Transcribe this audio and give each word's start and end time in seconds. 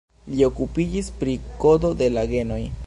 Li 0.35 0.39
okupiĝis 0.47 1.11
pri 1.21 1.37
kodo 1.65 1.95
de 2.03 2.11
la 2.19 2.27
genoj. 2.35 2.63